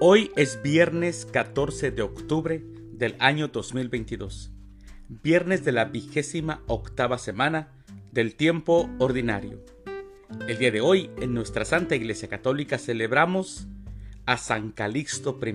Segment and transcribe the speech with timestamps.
[0.00, 4.52] Hoy es viernes 14 de octubre del año 2022,
[5.08, 7.72] viernes de la vigésima octava semana
[8.12, 9.58] del tiempo ordinario.
[10.46, 13.66] El día de hoy en nuestra Santa Iglesia Católica celebramos
[14.24, 15.52] a San Calixto I,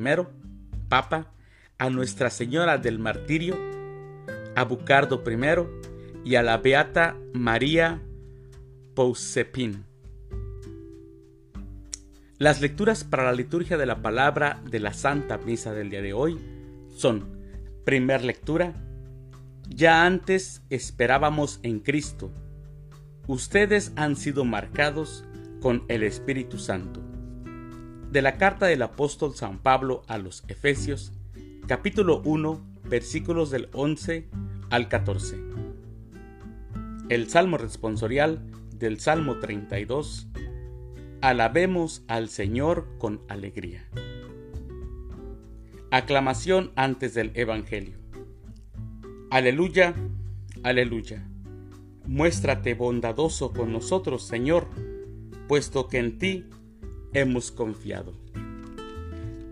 [0.90, 1.32] Papa,
[1.78, 3.58] a Nuestra Señora del Martirio,
[4.58, 8.02] a Bucardo I y a la Beata María
[8.94, 9.93] Pousepin.
[12.44, 16.12] Las lecturas para la liturgia de la palabra de la Santa Misa del día de
[16.12, 16.38] hoy
[16.94, 17.40] son,
[17.86, 18.74] primer lectura,
[19.70, 22.34] ya antes esperábamos en Cristo.
[23.28, 25.24] Ustedes han sido marcados
[25.62, 27.00] con el Espíritu Santo.
[28.12, 31.14] De la carta del apóstol San Pablo a los Efesios,
[31.66, 34.28] capítulo 1, versículos del 11
[34.70, 35.40] al 14.
[37.08, 40.28] El Salmo responsorial del Salmo 32
[41.24, 43.88] Alabemos al Señor con alegría.
[45.90, 47.98] Aclamación antes del Evangelio.
[49.30, 49.96] Aleluya,
[50.64, 51.26] aleluya.
[52.06, 54.68] Muéstrate bondadoso con nosotros, Señor,
[55.48, 56.50] puesto que en ti
[57.14, 58.14] hemos confiado.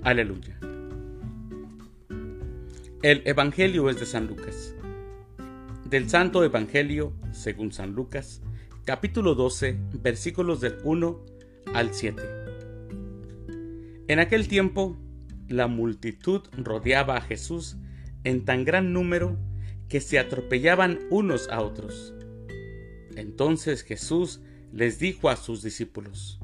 [0.04, 0.60] Aleluya.
[3.02, 4.76] El Evangelio es de San Lucas.
[5.86, 8.42] Del Santo Evangelio, según San Lucas,
[8.84, 11.32] capítulo 12, versículos del 1
[11.74, 12.22] al 7.
[14.08, 14.98] En aquel tiempo,
[15.48, 17.78] la multitud rodeaba a Jesús
[18.24, 19.38] en tan gran número
[19.88, 22.14] que se atropellaban unos a otros.
[23.16, 26.40] Entonces Jesús les dijo a sus discípulos,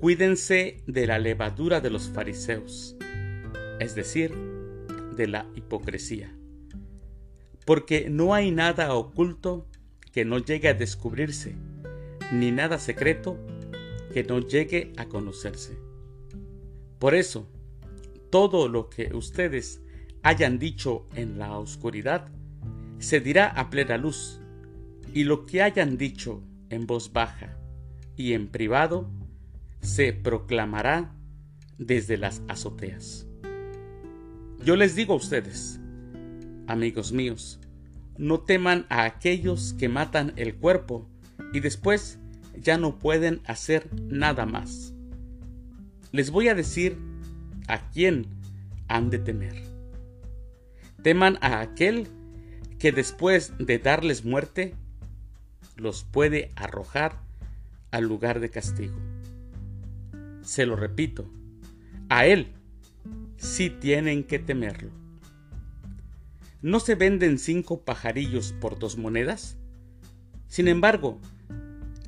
[0.00, 2.96] Cuídense de la levadura de los fariseos,
[3.78, 4.34] es decir,
[5.16, 6.34] de la hipocresía,
[7.64, 9.68] porque no hay nada oculto
[10.12, 11.54] que no llegue a descubrirse,
[12.32, 13.38] ni nada secreto
[14.12, 15.78] que no llegue a conocerse.
[16.98, 17.48] Por eso,
[18.30, 19.82] todo lo que ustedes
[20.22, 22.28] hayan dicho en la oscuridad
[22.98, 24.40] se dirá a plena luz,
[25.12, 27.58] y lo que hayan dicho en voz baja
[28.16, 29.10] y en privado
[29.80, 31.14] se proclamará
[31.78, 33.26] desde las azoteas.
[34.64, 35.80] Yo les digo a ustedes,
[36.68, 37.58] amigos míos,
[38.16, 41.08] no teman a aquellos que matan el cuerpo
[41.52, 42.20] y después
[42.54, 44.92] ya no pueden hacer nada más.
[46.10, 46.98] Les voy a decir
[47.68, 48.26] a quién
[48.88, 49.54] han de temer.
[51.02, 52.08] Teman a aquel
[52.78, 54.74] que después de darles muerte,
[55.76, 57.20] los puede arrojar
[57.90, 58.96] al lugar de castigo.
[60.42, 61.30] Se lo repito,
[62.08, 62.52] a él
[63.36, 64.90] sí tienen que temerlo.
[66.60, 69.56] ¿No se venden cinco pajarillos por dos monedas?
[70.46, 71.20] Sin embargo,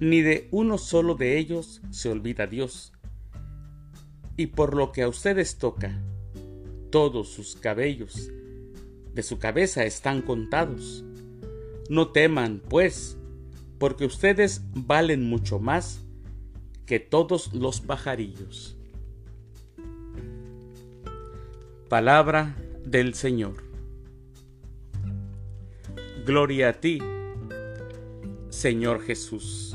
[0.00, 2.93] ni de uno solo de ellos se olvida Dios.
[4.37, 6.03] Y por lo que a ustedes toca,
[6.91, 8.31] todos sus cabellos
[9.15, 11.05] de su cabeza están contados.
[11.88, 13.16] No teman, pues,
[13.78, 16.00] porque ustedes valen mucho más
[16.87, 18.76] que todos los pajarillos.
[21.88, 23.62] Palabra del Señor.
[26.26, 27.00] Gloria a ti,
[28.55, 29.75] Señor Jesús.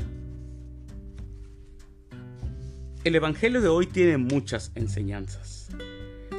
[3.04, 5.68] El Evangelio de hoy tiene muchas enseñanzas.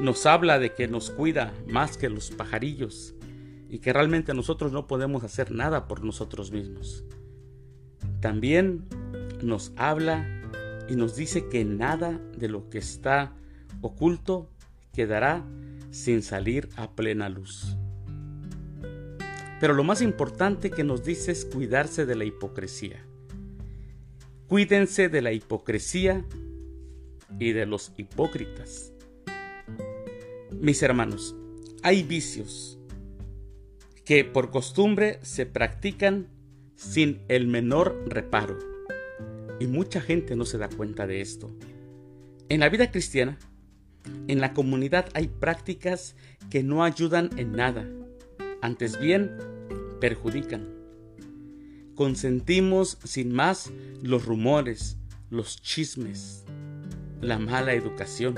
[0.02, 3.14] Nos habla de que nos cuida más que los pajarillos
[3.70, 7.06] y que realmente nosotros no podemos hacer nada por nosotros mismos.
[8.22, 8.86] También
[9.44, 10.28] nos habla
[10.90, 13.36] y nos dice que nada de lo que está
[13.82, 14.50] oculto
[14.94, 15.46] quedará
[15.92, 17.78] sin salir a plena luz.
[19.62, 23.06] Pero lo más importante que nos dice es cuidarse de la hipocresía.
[24.48, 26.26] Cuídense de la hipocresía
[27.40, 28.92] y de los hipócritas.
[30.60, 31.36] Mis hermanos,
[31.84, 32.80] hay vicios
[34.04, 36.28] que por costumbre se practican
[36.76, 38.58] sin el menor reparo.
[39.60, 41.52] Y mucha gente no se da cuenta de esto.
[42.50, 43.38] En la vida cristiana,
[44.28, 46.16] en la comunidad hay prácticas
[46.50, 47.88] que no ayudan en nada,
[48.64, 49.51] antes bien
[50.02, 50.68] perjudican.
[51.96, 53.72] Consentimos sin más
[54.02, 54.98] los rumores,
[55.30, 56.44] los chismes,
[57.22, 58.36] la mala educación.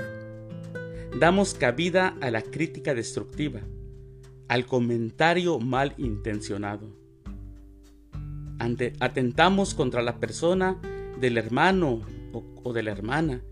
[1.18, 3.62] Damos cabida a la crítica destructiva,
[4.48, 6.96] al comentario mal intencionado.
[9.00, 10.80] atentamos contra la persona
[11.20, 12.02] del hermano
[12.32, 13.42] o, o de la hermana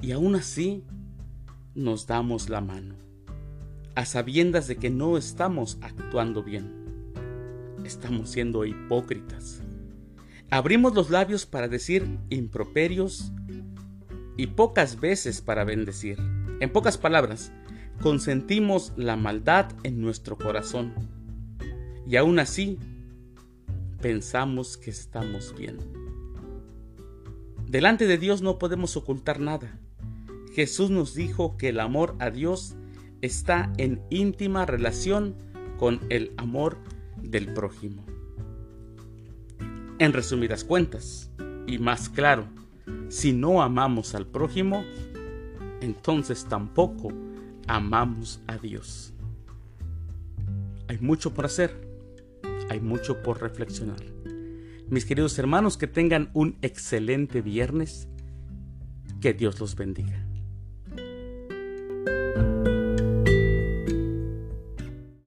[0.00, 0.84] y aún así
[1.74, 2.94] nos damos la mano,
[3.94, 6.77] a sabiendas de que no estamos actuando bien.
[7.88, 9.62] Estamos siendo hipócritas.
[10.50, 13.32] Abrimos los labios para decir improperios
[14.36, 16.18] y pocas veces para bendecir.
[16.60, 17.50] En pocas palabras,
[18.02, 20.92] consentimos la maldad en nuestro corazón
[22.06, 22.78] y aún así
[24.02, 25.78] pensamos que estamos bien.
[27.66, 29.80] Delante de Dios no podemos ocultar nada.
[30.52, 32.76] Jesús nos dijo que el amor a Dios
[33.22, 35.36] está en íntima relación
[35.78, 36.76] con el amor
[37.22, 38.04] del prójimo.
[39.98, 41.30] En resumidas cuentas,
[41.66, 42.46] y más claro,
[43.08, 44.84] si no amamos al prójimo,
[45.80, 47.08] entonces tampoco
[47.66, 49.12] amamos a Dios.
[50.88, 51.88] Hay mucho por hacer,
[52.70, 54.02] hay mucho por reflexionar.
[54.88, 58.08] Mis queridos hermanos, que tengan un excelente viernes.
[59.20, 60.27] Que Dios los bendiga.